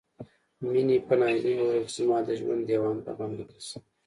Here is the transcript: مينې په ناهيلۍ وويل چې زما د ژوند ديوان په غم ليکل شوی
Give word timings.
مينې 0.71 0.97
په 1.07 1.13
ناهيلۍ 1.19 1.53
وويل 1.57 1.85
چې 1.87 1.93
زما 2.05 2.17
د 2.27 2.29
ژوند 2.39 2.61
ديوان 2.69 2.97
په 3.05 3.11
غم 3.17 3.31
ليکل 3.37 3.59
شوی 3.67 3.79